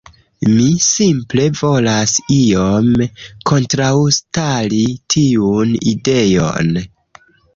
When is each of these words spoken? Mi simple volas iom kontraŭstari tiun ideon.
Mi 0.51 0.69
simple 0.85 1.43
volas 1.59 2.13
iom 2.37 2.89
kontraŭstari 3.51 4.81
tiun 5.17 5.77
ideon. 5.95 6.73